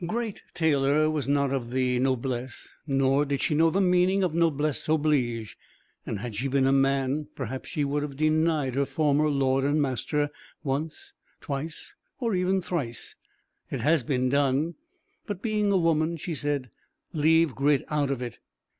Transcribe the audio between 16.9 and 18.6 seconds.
"Leave Grit out of it."